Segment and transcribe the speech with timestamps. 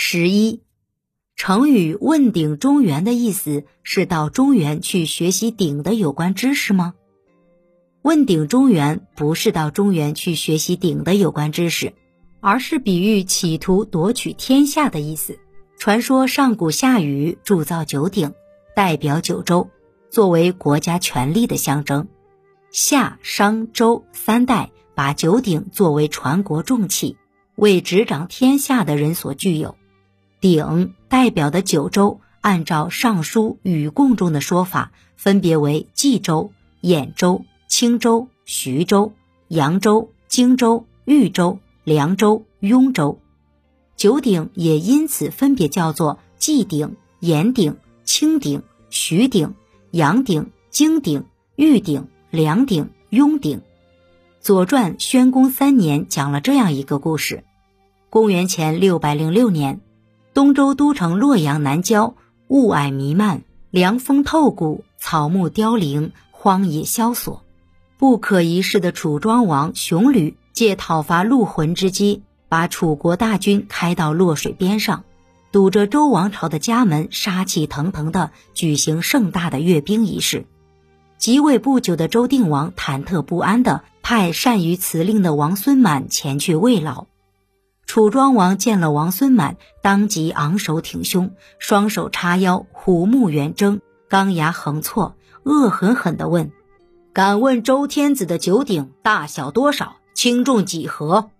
[0.00, 0.62] 十一，
[1.34, 6.94] 成语“问鼎中原”的意思是到中原去学习鼎的有关知识吗？
[8.02, 11.94] 问鼎中原不是到中原去学习鼎的有关知识，
[12.40, 15.40] 而是比喻企图夺取天下的意思。
[15.78, 18.32] 传说上古夏禹铸造九鼎，
[18.76, 19.68] 代表九州，
[20.10, 22.06] 作为国家权力的象征。
[22.70, 27.16] 夏、商、周三代把九鼎作为传国重器，
[27.56, 29.76] 为执掌天下的人所具有。
[30.40, 39.12] 鼎代表的九州，按照《尚书·禹贡》中的说法，分别为冀州、兖州、青州、徐州、
[39.48, 43.18] 扬州、荆州、豫州、凉州、雍州。
[43.96, 49.54] 九鼎也因此分别叫做冀鼎、兖鼎、青鼎、徐鼎、
[49.90, 51.24] 阳鼎、荆鼎、
[51.56, 53.58] 豫鼎、梁鼎、雍鼎。
[54.40, 57.42] 《左传》宣公三年讲了这样一个故事：
[58.08, 59.80] 公元前六百零六年。
[60.38, 62.14] 东周都城洛阳南郊，
[62.46, 63.42] 雾霭弥漫，
[63.72, 67.42] 凉风透骨，草木凋零，荒野萧索。
[67.98, 75.02] 不可一世的楚庄王熊吕借讨伐陆浑之机，把楚国大军开到洛水边上，
[75.50, 80.46] 堵着周王朝的家门，杀气腾腾地举行盛大的阅兵仪式。
[81.18, 87.06] 即位不久的周定王忐忑不安地派善于辞令的王孙满前去慰劳。
[87.98, 96.52] 楚庄王见了王孙满，当即昂首挺胸，双手叉腰，虎目圆睁，钢牙横错，恶狠狠地问
[97.12, 101.30] ：“敢问周天子的九鼎大小多少，轻重几何？”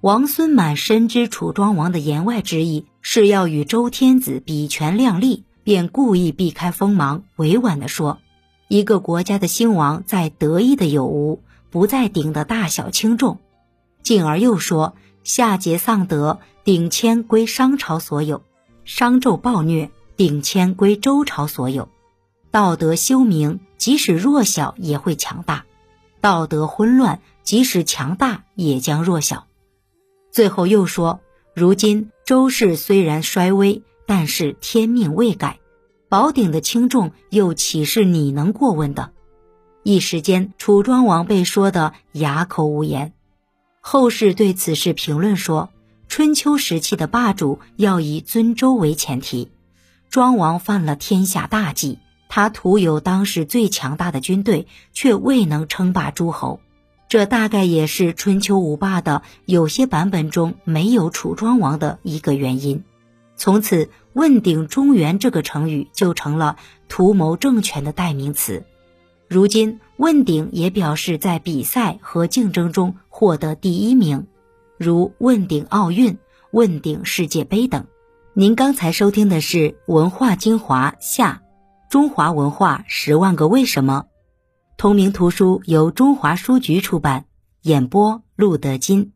[0.00, 8.20] 王孙满深知楚庄王的言外之意是要与周天子比权量力，便故意避开锋芒，委婉地说
[8.70, 13.40] ：“一个国家的兴亡在得意的有无，不在鼎的大小轻重。”
[14.04, 14.94] 进而又说。
[15.22, 18.42] 夏桀丧德，鼎迁归商朝所有；
[18.84, 21.88] 商纣暴虐，鼎迁归周朝所有。
[22.50, 25.64] 道德修明，即使弱小也会强大；
[26.20, 29.46] 道德混乱，即使强大也将弱小。
[30.32, 31.20] 最后又说：
[31.54, 35.60] 如今周氏虽然衰微，但是天命未改，
[36.08, 39.12] 宝鼎的轻重又岂是你能过问的？
[39.82, 43.12] 一时间，楚庄王被说得哑口无言。
[43.82, 45.70] 后世对此事评论说
[46.06, 49.50] ：“春秋时期的霸主要以尊周为前提。
[50.10, 51.98] 庄王犯了天下大忌，
[52.28, 56.60] 他徒有当时最强大的军队，却未能称霸诸侯。
[57.08, 62.84] 这大概也是春秋五霸的有些版本中没有楚庄王的一个原因。
[63.36, 66.56] 从此，‘问鼎中原’这个成语就成了
[66.88, 68.62] 图谋政权的代名词。”
[69.30, 74.26] 如今，问鼎也表示在比赛和竞争中获得第一名，
[74.76, 76.18] 如问鼎奥运、
[76.50, 77.86] 问鼎世界杯等。
[78.34, 81.42] 您刚才收听的是文化精华下
[81.88, 84.06] 中华文化十万个为什么，
[84.76, 87.26] 同名图书由中华书局出版，
[87.62, 89.12] 演播陆德金。